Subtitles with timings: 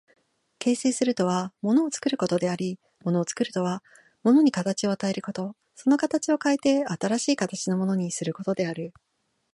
[0.57, 3.83] 形成するとは物を作ることであり、物を作るとは
[4.23, 8.95] 物に形を与えること、その形を変えて新しい形のものにすることである。